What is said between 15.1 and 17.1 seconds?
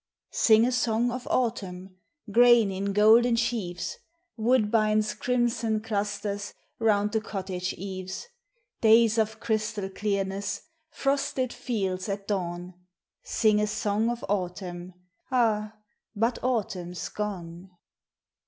Ah, but Autumn 's